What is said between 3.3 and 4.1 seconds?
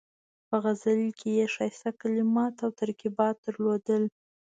درلودل.